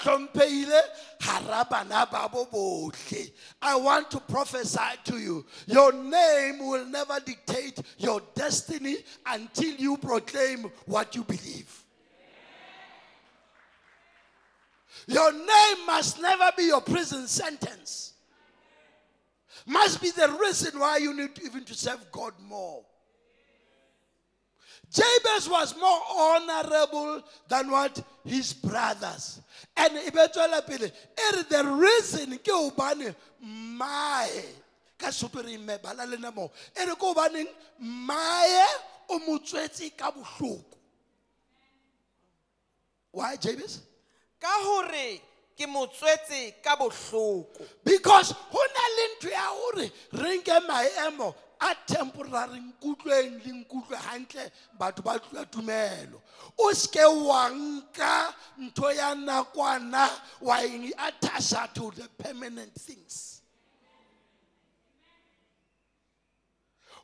[1.21, 3.31] hara bana ba bo bohle.
[3.61, 9.97] I want to prophesy to you your name will never dictate your destiny until you
[9.97, 11.83] proclaim what you believe.
[15.09, 18.15] Your name must never be your prison sentence
[19.67, 22.83] must be the reason why you need even to serve God more.
[24.93, 29.41] Jabez was more honorable than what his brothers.
[29.77, 30.93] And eventually,
[31.51, 34.45] the reason ke hobane mae
[34.99, 37.49] ka sesotho re mme bala lena moo e re ko gobaneng
[39.09, 39.39] o mo
[39.97, 40.77] ka bohloko
[43.13, 43.81] why jabes
[44.41, 45.21] ka hore
[45.57, 45.87] ke mo
[46.63, 53.53] ka bohloko because go na le ya gore re nke maemo a temporary nkutlweng le
[53.53, 56.21] nkutlwe hantle batho ba tlwa tumelo.
[56.59, 60.11] O seke wa nka ntho ya nakwana
[60.41, 63.43] wa eng attasa to the permanent things.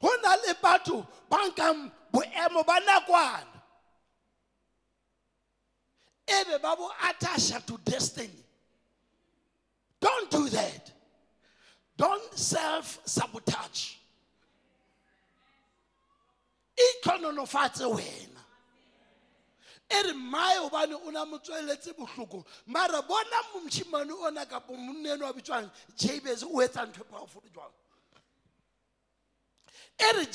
[0.01, 3.63] Go na le batho ba nkang boemo ba nakwana.
[6.27, 8.45] E be ba bo attasa to destiny.
[10.01, 10.93] Don't do that.
[12.03, 13.95] Don't self sabotage
[16.77, 18.43] itlhononofatse wena.
[19.89, 22.45] E re mmae obane o na motsweletse bohloko.
[22.67, 27.73] Mara bona moshimane ona kapo monneno wa bitswang jabez o etsa ntho powerful jwang?
[30.01, 30.27] E re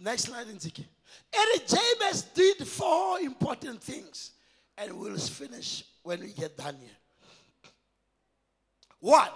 [0.00, 0.84] next slide ntse
[1.32, 4.32] e re jabez did four important things
[4.76, 6.97] and we'll finish when we get done here
[9.00, 9.30] one.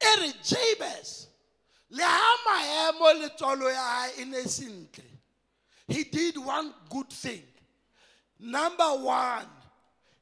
[0.00, 1.26] E re jabez
[1.90, 5.08] le ha maemo le tswalo ya hae e
[5.88, 7.42] he did one good thing.
[8.38, 9.46] Number one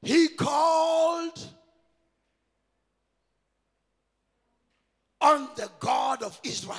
[0.02, 1.38] he called
[5.20, 6.78] on the god of israel.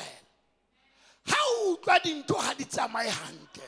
[1.29, 3.63] O utlwa dintho ha di tsamaye hantle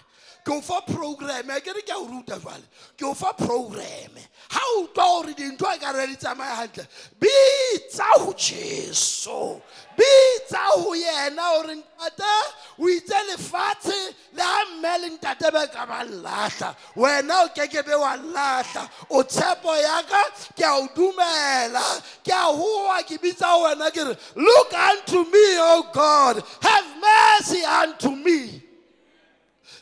[0.50, 2.66] ke o fa program ke re ke a o ruta jale
[2.98, 4.16] ke o fa program
[4.50, 6.86] ha o utlwa gore dintho a ka re di tsamaye hantle
[7.22, 9.62] bitsa go jesu.
[10.00, 12.34] Bitsa go yena gore ntate
[12.80, 14.00] o itse lefatshe
[14.34, 19.22] le ga mme le ntate be ka ba llatlha wena o kekebe wa llatlha o
[19.22, 20.24] tshepo yaka
[20.58, 21.86] ke a o dumela.
[22.26, 26.42] Ke a goa ke bitsa wena ke re look unto me o god.
[26.62, 28.69] Have mercy unto me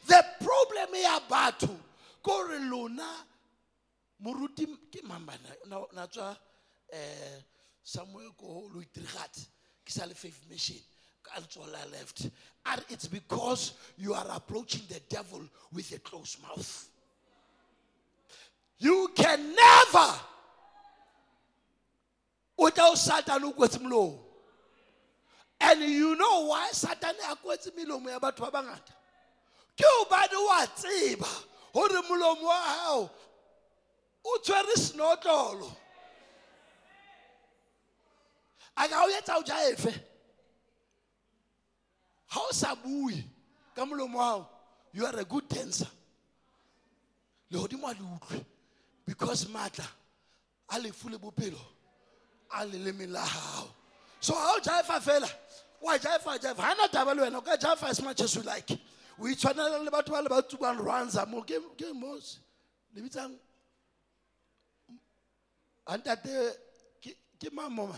[0.08, 1.76] the problem ya batho
[2.24, 3.08] gore lona
[4.24, 5.56] moruti ke mambana
[5.94, 6.36] na tswa
[6.94, 7.44] um
[7.84, 9.48] samuel ko lo itirigate
[9.86, 10.78] ke sa le faith mission
[11.92, 12.30] left.
[12.66, 15.42] Are it's because you are approaching the devil
[15.74, 16.90] with a closed mouth.
[18.80, 20.14] You can never
[22.58, 24.20] kwetse molomo.
[25.60, 28.94] And you know why satane a kwetse melomo ya batho ba bangata
[29.78, 31.28] ke hobane wa tseba
[31.74, 33.10] gore molomo wa gago
[34.26, 35.72] o tshwere senotlolo.
[38.78, 39.44] A ka o etsa o
[42.34, 43.24] ga o sa bue
[43.76, 44.48] ka molomo wa gago
[44.94, 45.88] you are a good dancer.
[47.52, 48.46] Legodimo a le utlwe
[49.06, 49.88] because maatla
[50.70, 51.60] a lefu le bophelo
[52.56, 53.70] a lelemeng la gago
[54.20, 55.30] so ga o jaefa fela
[55.82, 56.58] wa jaefa jaefa.
[56.58, 58.72] Ga na taba le wena o ka jaefa as much as you like
[59.20, 62.18] o itshwanela le batho ba le ba tsubang rwanza mo ke ke mo
[62.94, 63.34] le bitsang
[65.88, 66.58] antate
[67.02, 67.98] ke ke mang mo ma?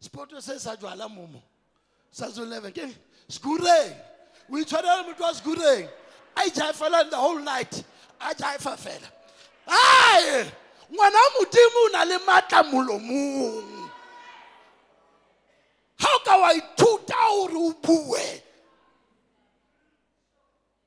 [0.00, 1.42] Sport se sa jwala mo mo.
[2.10, 2.86] Sa zo 11 ke
[3.28, 3.96] skure
[4.48, 5.88] o itshwanela motho wa skure
[6.36, 7.84] a jaefela the whole night.
[8.20, 9.08] A jaefa fela.
[9.66, 10.44] Ai
[10.92, 13.88] ngwana wa modimo o na le matla molomong.
[15.98, 18.42] Ga o ka wa ithuta gore o bue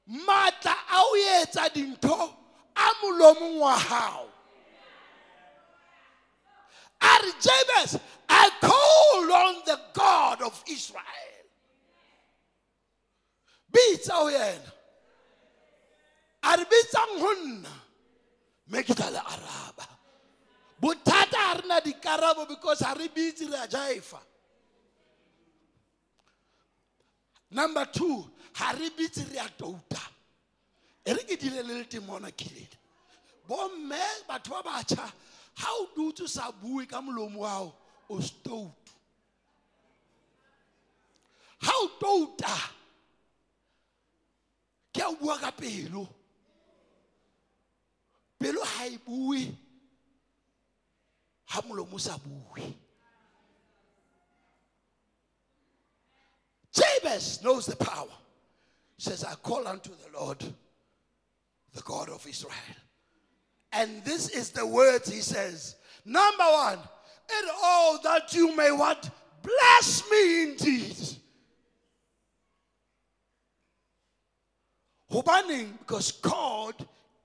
[0.07, 2.33] matla a o etsa dintho
[2.75, 4.33] a molomong wa gago
[7.03, 11.03] a re jabes i call on the god of israel.
[13.71, 14.71] Bitsa ho yena.
[16.43, 17.73] A re bitsang ho nna
[18.67, 19.87] mme ke tla le araba.
[20.81, 24.19] Bothata ga re na dikarabo because ga re bitse re a jaifa.
[27.51, 30.01] Number two ga re bitse re a touta.
[31.05, 32.77] E re ke dile le le temona kelele
[33.47, 35.05] bomme batho ba batšha
[35.55, 37.73] ga o dutse sa bue ka molomo wa gago
[38.09, 38.93] o stoutu
[41.59, 42.55] ga o touta
[44.93, 46.07] ke a o bua ka pelo.
[48.39, 49.43] Pelo ga e bue
[51.51, 52.73] ga molomo o sa bue.
[56.73, 58.22] Jabez knows the power.
[58.97, 60.39] Says, I call unto the Lord,
[61.73, 62.53] the God of Israel.
[63.71, 65.75] And this is the words he says.
[66.05, 69.09] Number one, in all that you may what?
[69.41, 70.95] Bless me indeed.
[75.09, 76.73] Because God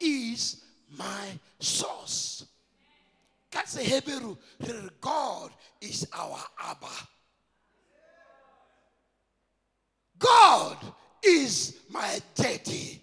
[0.01, 0.63] is
[0.97, 2.39] my source.
[3.69, 5.51] seheberu re re god
[5.81, 6.95] is our abba
[10.19, 10.77] god
[11.23, 13.03] is my daddy.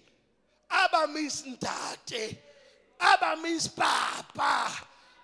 [0.70, 2.36] Abba means ntate
[3.00, 4.72] abba means papa.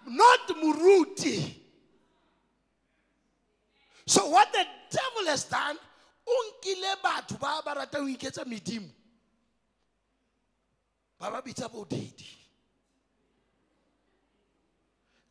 [0.06, 1.54] Not muruti.
[4.06, 5.78] So what the devil has done
[6.26, 8.90] o nkile batho ba ba ratang ho iketsa medimo
[11.18, 12.26] ba ba bitsa bodedi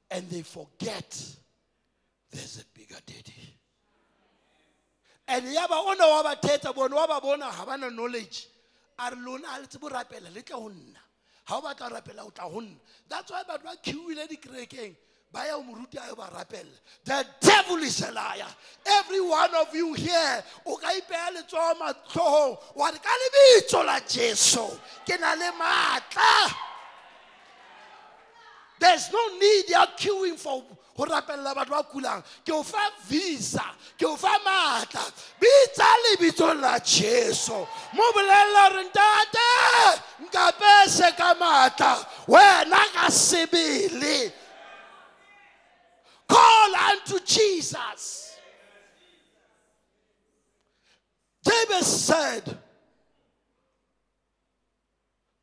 [0.10, 1.12] and they forget
[2.32, 3.56] there's a bigger daddy
[5.32, 8.48] and yaba ona wa ba thetsa bone wa ba bona ga bana knowledge.
[9.00, 11.00] A re lona a le tsebo rapela le tla go nna.
[11.48, 12.76] Ga o batla rapela o tla go nna.
[13.08, 14.96] That's why batho ba queuile dikerekeng
[15.32, 16.76] ba ya moruti a yo ba rapella.
[17.06, 18.46] The devil is a liar.
[18.86, 24.00] Every one of you here o ka ipeya letsogo matlhogong wa re ka lebitso la
[24.02, 24.68] jesu.
[25.06, 26.56] Ke na le maatla
[28.82, 30.64] there's no need ya queuing for
[30.98, 32.24] go rapella batho ba kulang.
[32.44, 33.64] Ke o fa visa
[33.98, 35.06] ke o fa maatla
[35.40, 37.54] bitsa lebitso la jesu.
[37.94, 44.32] Mo bolelela gore ntate nka pese ka maatla wena ka sebele.
[46.28, 48.32] Call unto jesus.
[51.44, 52.58] David said,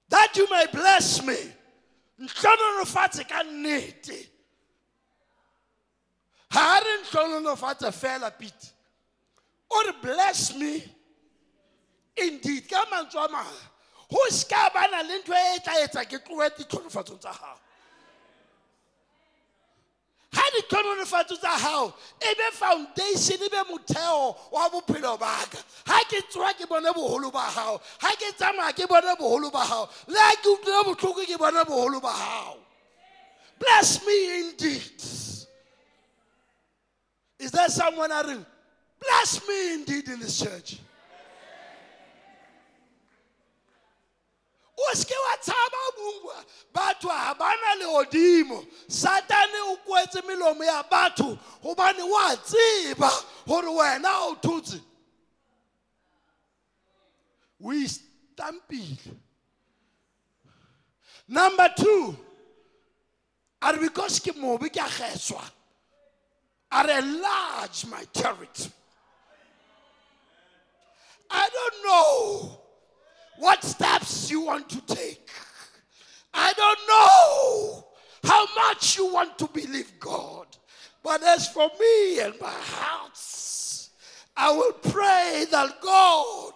[0.08, 1.36] That you may bless me.
[2.18, 4.18] Nhlonolofatse ka nnete.
[6.50, 8.72] Ha re nhlonolofatse fela Pete.
[9.70, 10.82] Or bless me
[12.16, 12.68] indeed.
[12.68, 13.46] Ka mantswe a mang.
[14.10, 17.32] Ho ska bana le ntho e tla etsa ke tlohe ditlhonofatso tsa
[20.32, 20.42] hao.
[20.42, 26.22] ha ditlhonolofatso tsa gago e be foundation e be motheo wa bophelo baka ha ke
[26.30, 30.18] tsoa ke bone bogolo ba gago ha ke tsamaya ke bone bogolo ba gago le
[30.18, 32.58] ha ke utlwile botlhoko ke bone bogolo ba gago
[33.58, 35.02] bless me indeed.
[37.38, 38.46] Is there someone a
[39.00, 40.78] bless me indeed in this church
[44.78, 46.44] o seke wa tshaba bua.
[46.72, 53.10] Batho ga ba na legodimo satane o kwetse melomo ya batho gobane wa tseba
[53.46, 54.80] gore wena o thotse.
[57.62, 59.16] O istampile
[61.26, 62.16] number two.
[63.60, 65.42] A re because ke mobe ke a geswa
[66.70, 67.00] a re
[67.90, 68.72] my territory.
[71.30, 72.67] I don't know
[73.38, 75.30] what steps you want to take.
[76.34, 77.84] I don't know
[78.24, 80.46] how much you want to believe God.
[81.02, 83.90] But as for me and my house,
[84.36, 86.52] I will pray that God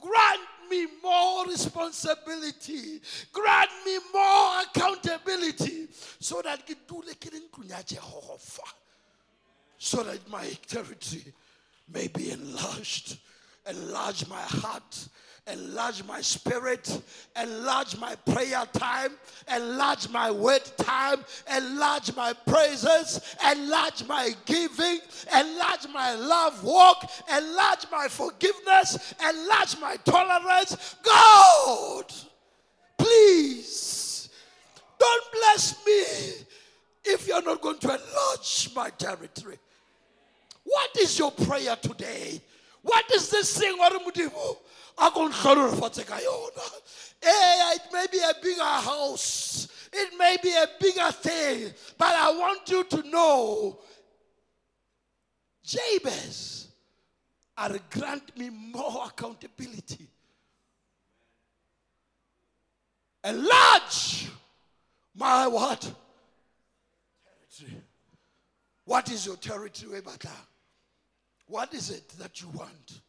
[0.00, 0.40] grant
[0.70, 3.00] me more responsibility,
[3.32, 5.88] grant me more accountability,
[6.18, 6.66] so that
[9.78, 11.32] so that my territory
[11.92, 13.18] may be enlarged.
[13.68, 15.08] Enlarge my heart,
[15.46, 17.02] enlarge my spirit,
[17.40, 19.12] enlarge my prayer time,
[19.54, 21.22] enlarge my word time,
[21.54, 23.20] enlarge my praises,
[23.50, 25.00] enlarge my giving,
[25.36, 30.96] enlarge my love walk, enlarge my forgiveness, enlarge my tolerance.
[31.02, 32.06] God,
[32.96, 34.30] please
[34.98, 36.46] don't bless me
[37.04, 39.58] if you're not going to enlarge my territory.
[40.64, 42.40] What is your prayer today?
[42.80, 43.76] What is this thing?
[43.78, 43.90] Wa
[44.98, 46.72] re modimo a ko nhlolofatse ka yona.
[47.22, 49.68] Eh, it may be a bigger house.
[49.92, 53.78] It may be a bigger thing but i want you to know
[55.62, 56.66] jabez
[57.56, 60.08] are grant me more accountability.
[63.22, 64.28] Enlarge
[65.14, 65.80] my what?
[67.52, 67.82] Territory
[68.84, 70.32] what is your territory batlang
[71.46, 73.00] what is it that you want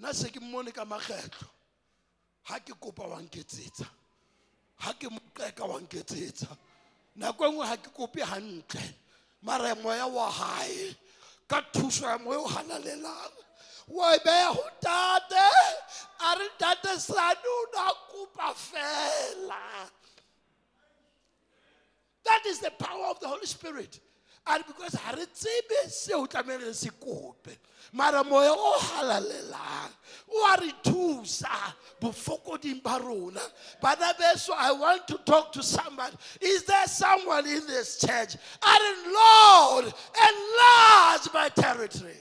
[0.00, 1.48] nna se ke mmone ka makgetlo.
[2.48, 3.86] Ga ke kopa wa nketsetsa.
[4.80, 5.80] Ga ke moqeka wa
[7.16, 8.94] nako nngwe ga ke kope gantle
[9.42, 10.96] mara moya wa gae
[11.46, 12.48] ka thuso ya moya o
[13.88, 15.50] wa beya go tate.
[16.20, 19.90] A re tate sane o ne a kopa fela.
[22.24, 24.00] That is the power of the holy spirit
[24.46, 27.56] and because ga re tsebe seo tlamehile se kope
[27.92, 29.90] mara moya o halalelang
[30.32, 33.40] o a re thusa bofokoding ba rona.
[33.80, 36.16] Bana beso i want to talk to somebody.
[36.40, 38.36] Is there someone in this church?
[38.62, 42.16] I and lord enlarge my territory.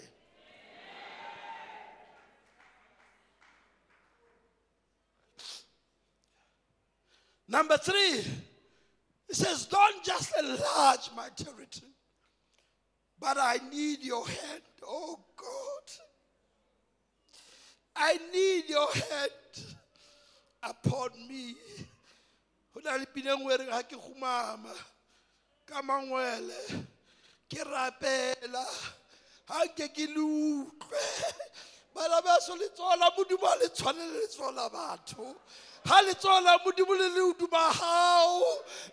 [7.47, 8.23] Number three
[9.29, 11.93] He says, Don't just enlarge my territory,
[13.19, 15.85] but I need your hand, oh God.
[17.95, 19.75] I need your hand
[20.63, 21.55] upon me.
[22.73, 24.73] Ho na le pina nngwe e reng, "Ha ke khumama
[25.65, 26.85] ka mangwele
[27.49, 28.65] ke rapela
[29.49, 31.05] ha ke le utlwe
[31.93, 35.35] bana baso letsola modimo a le tshwane le letsola batho
[35.85, 38.43] ha la modimo le le hoduma hao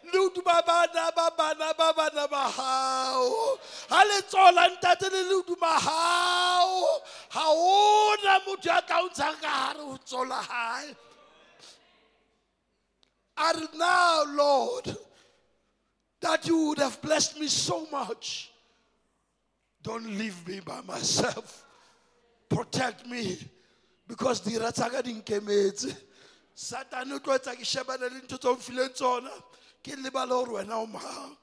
[0.05, 3.59] le hoduma bana ba bana ba bana ba hao.
[3.91, 9.99] Ha ntate le le hao ha motho ya tla o ka hare ho
[10.31, 10.97] hae.
[13.39, 14.97] A now lord
[16.21, 18.51] that you would have blessed me so much.
[19.83, 21.65] Don't leave me by myself.
[22.49, 23.39] Protect me
[24.09, 25.21] because dira tsa ka di
[26.57, 29.31] satane o tlo ke shebane le ntho tse tsona.
[29.83, 31.37] Ke lebale gore wena o mang?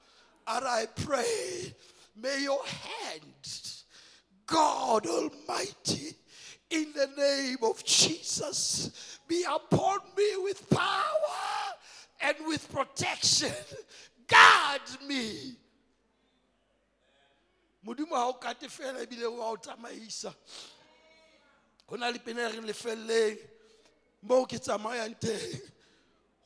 [0.48, 1.74] Are i pray
[2.16, 3.74] may your hand
[4.46, 6.14] god almighty
[6.70, 11.44] in the name of jesus be upon me with power
[12.22, 13.54] and with protection.
[14.28, 15.56] Guard me.
[17.86, 20.34] Modimo ha o kate fela ebile wa o tsamaisa.
[21.88, 23.38] Go na le pene e reng lefeleleng
[24.24, 25.62] moo ke tsamayang teng.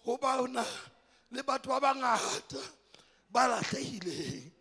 [0.06, 0.66] Go baona
[1.32, 2.62] le batho ba bangata
[3.30, 4.52] ba latlhegileng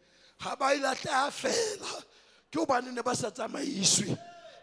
[0.43, 1.93] ga ba e latlhega fela.
[2.51, 4.12] Ke gobane ne ba sa tsamaiswe.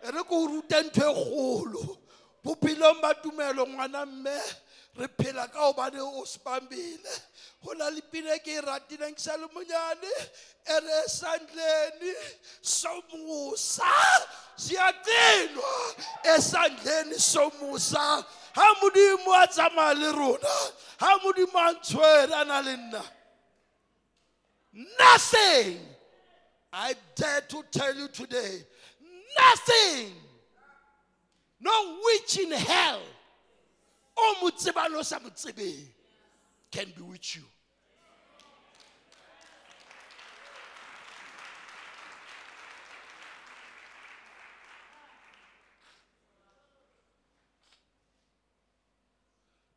[0.03, 1.97] E re ko o rute ntho e kgolo.
[2.43, 4.37] Bophelong ba tumelo ngwana mme
[4.99, 7.13] re phela ka gobane o sepambile
[7.63, 10.11] go na le pina e ke e ratileng ke sa le monyane.
[10.67, 12.11] E re esandleni
[12.61, 13.89] somusa
[14.59, 15.73] siyacinwa
[16.35, 18.23] esandleni somusa.
[18.53, 20.53] Ha modimo a tsamaya le rona.
[20.99, 23.03] Ha modimo a ntshwere a na le nna.
[24.99, 25.79] Nothing.
[26.71, 28.65] I dare to tell you today
[29.37, 30.11] nothing.
[31.59, 33.01] No witch in hell.
[34.17, 35.87] O mo tsebang le o sa mo tsebeng
[36.71, 37.43] can bewitch you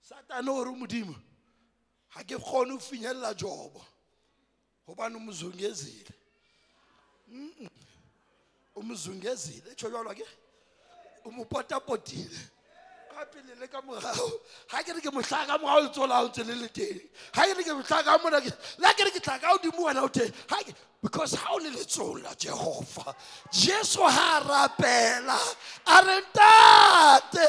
[0.08, 1.14] satane o re modimo
[2.14, 3.84] ga ke kgone go finyelela jobo.
[4.86, 6.14] Gobane o mozungezile
[7.28, 7.68] Mm-mm.
[8.74, 10.24] o mozungezile tsho jalo ke?
[11.24, 11.44] O mo
[13.16, 14.28] ka pele le ka morago
[14.70, 17.00] ga ke re ke motlha ka morago letso la o ntse le le teng.
[17.32, 18.40] Ga ke re ke motlha ka mona
[18.78, 20.32] la ke re ke tla ka godimo wena o teng.
[21.00, 23.14] Because ga o le letsong la jehova
[23.50, 25.40] jesu ga a rapela.
[25.88, 27.48] A re ntate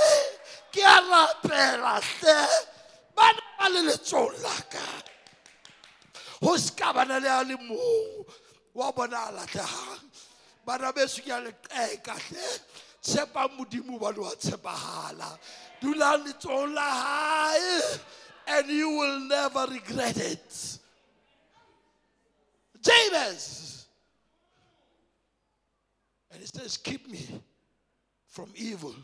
[0.72, 2.40] ke a rapela tle
[3.16, 4.88] bana ba le letsong la ka
[6.42, 8.26] go seka bana le a le mong
[8.74, 10.04] wa bona a latlhegang
[10.66, 12.48] bana beso ke a leqeka tle
[13.02, 15.40] tshepang modimo bane wa tshepagala
[15.82, 17.54] dulang letsong la
[18.48, 20.80] and you will never regret it.
[22.82, 23.86] Jabez.
[26.32, 27.28] And it says keep me
[28.28, 28.96] from evil.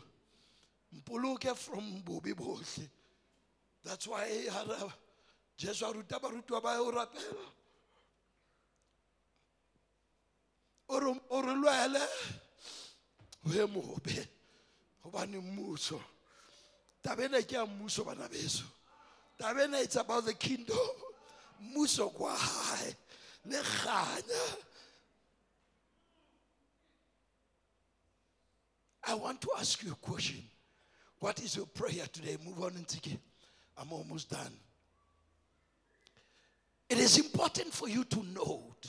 [0.96, 2.88] Mpoloke from bobe botlhe
[3.84, 4.26] that's why
[5.58, 7.46] jesu a ruta barutiwa ba o rapela.
[10.88, 12.06] O lwele
[13.46, 14.28] ye mobe
[15.40, 16.00] mmuso
[17.02, 18.64] tabena ke ya mmuso bana beso
[19.38, 20.88] tabena it's about the kingdom
[21.60, 22.96] mmuso kwa gae
[23.44, 24.56] le kganya
[29.06, 30.42] I want to ask you a question.
[31.18, 32.38] What is your prayer today?
[32.44, 33.18] Move on and take it.
[33.76, 34.52] I'm almost done.
[36.88, 38.86] It is important for you to note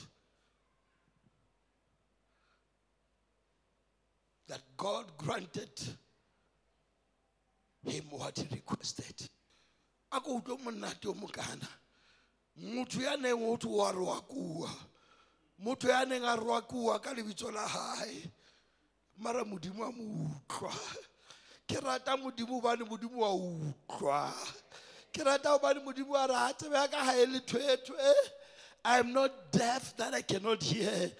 [4.48, 5.70] that God granted
[7.84, 9.28] him what he requested.
[10.12, 11.68] a ko utlwe monate o mokana
[12.58, 14.70] motho ya neng o thwe wa roakua
[15.62, 18.30] motho ya neng a roakua ka lebitso la gae
[19.18, 20.72] mara modimo a mo utlwa.
[21.66, 24.32] Ke rata modimo gobane modimo wa utlwa.
[25.12, 28.12] Ke rata gobane modimo a re a tsebe ka ga e le thwethwe
[28.84, 31.10] i am not deaf that i cannot hear.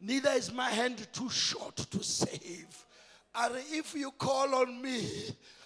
[0.00, 2.84] Neither is my hand too short to save
[3.34, 5.00] a re if you call on me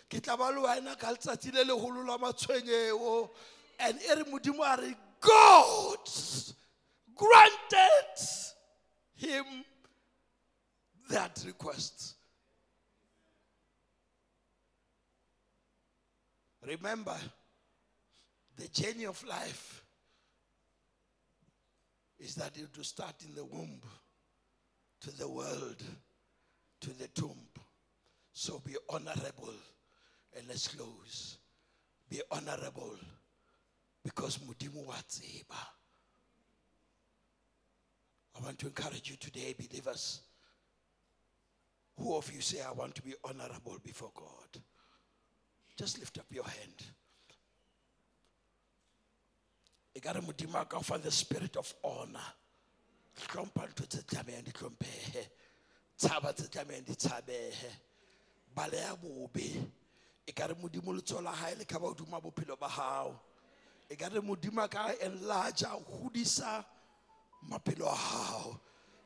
[0.09, 2.17] ke tla ba le wena ka letsatsi le legolo la
[3.81, 6.09] and e re modimo a re god
[7.15, 8.19] granted
[9.17, 9.45] him
[11.11, 12.15] that request.
[16.67, 17.17] Remember,
[18.57, 19.85] the journey of life
[22.19, 23.81] is that it will start in the womb
[25.01, 25.83] to the world
[26.81, 27.37] to the tomb.
[28.33, 29.55] So be honorable.
[30.37, 31.39] And let's close.
[32.11, 32.97] Be honorable
[34.05, 35.57] because Mudimu Watsiba.
[38.37, 40.21] I want to encourage you today, believers.
[41.99, 44.63] Who of you say, I want to be honorable before God?
[45.77, 46.85] Just lift up your hand.
[49.95, 52.21] You got to offer the spirit of honor.
[53.27, 54.03] hlompha ntho tse
[54.43, 55.29] di hlomphehe
[55.99, 57.71] tshaba tse tlamehang di tshabehe.
[58.55, 59.67] Bale ya bobe.
[60.27, 63.21] E ka re modimo letsoho la hae le ka ba hodima bophelo ba hao.
[63.91, 66.65] E ka re modimo a ka enlarge a hodisa
[67.51, 68.61] maphelo a hao.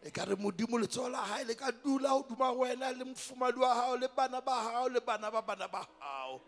[0.05, 3.74] E ka re modimo letsoho la hae le ka dula hodima wena le mofumadi wa
[3.74, 6.40] hao le bana ba hao le bana ba bana ba hao.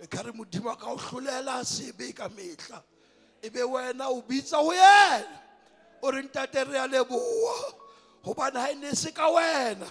[0.00, 2.82] E ka re modimo a ka o hlolela sebe ka mehla.
[3.42, 5.40] E be wena o bitsa ho yena.
[6.02, 7.81] O re ntate re a leboa
[8.94, 9.90] se ka wena.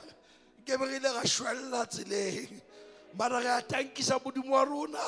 [0.66, 2.62] Ke begile ga šwelela tseleng.
[3.18, 5.00] Mara re a tankisa modimo wa rona.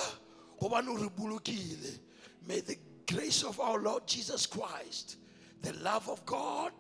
[0.62, 2.00] O re bolokile.
[2.48, 2.78] May the
[3.14, 5.18] grace of our lord jesus christ
[5.62, 6.72] the love of god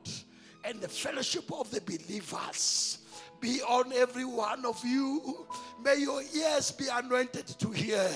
[0.64, 3.00] and the fellowship of the believers
[3.44, 5.46] be on every one of you.
[5.84, 8.10] May your ears be anointed to hear.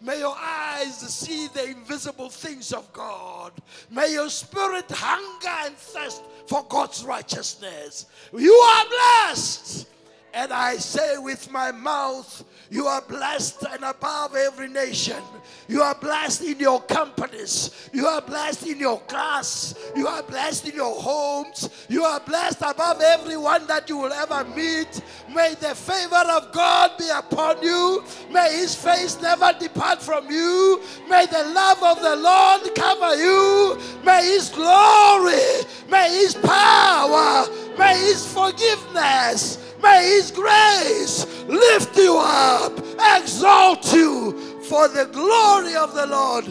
[0.00, 3.52] May your eyes see the invisible things of God.
[3.90, 8.06] May your spirit hunger and thirst for God's righteousness.
[8.32, 9.88] You are blessed.
[10.34, 15.22] And I say with my mouth, you are blessed and above every nation.
[15.68, 17.88] You are blessed in your companies.
[17.92, 19.74] You are blessed in your class.
[19.96, 21.70] You are blessed in your homes.
[21.88, 25.00] You are blessed above everyone that you will ever meet.
[25.34, 28.04] May the favor of God be upon you.
[28.30, 30.82] May his face never depart from you.
[31.08, 33.78] May the love of the Lord cover you.
[34.04, 37.46] May his glory, may his power,
[37.78, 42.78] may his forgiveness May His grace lift you up,
[43.16, 46.44] exalt you, for the glory of the Lord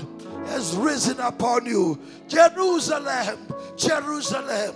[0.47, 1.99] has risen upon you.
[2.27, 3.37] Jerusalem,
[3.75, 4.75] Jerusalem,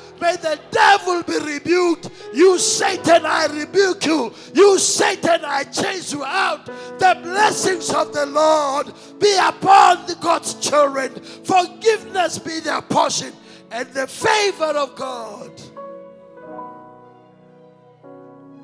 [0.21, 2.09] May the devil be rebuked.
[2.31, 4.31] You Satan, I rebuke you.
[4.53, 6.67] You Satan, I chase you out.
[6.99, 11.15] The blessings of the Lord be upon God's children.
[11.43, 13.33] Forgiveness be their portion
[13.71, 15.51] and the favor of God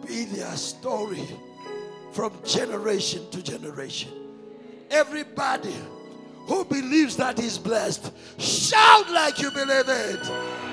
[0.05, 1.27] be their story
[2.11, 4.11] from generation to generation.
[4.91, 5.75] Everybody
[6.45, 10.66] who believes that he's blessed, shout like you believe it.